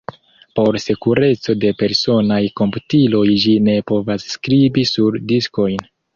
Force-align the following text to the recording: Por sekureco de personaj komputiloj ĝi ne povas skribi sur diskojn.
Por 0.59 0.77
sekureco 0.83 1.55
de 1.63 1.71
personaj 1.81 2.39
komputiloj 2.61 3.23
ĝi 3.45 3.55
ne 3.69 3.77
povas 3.93 4.27
skribi 4.39 4.89
sur 4.95 5.21
diskojn. 5.35 5.89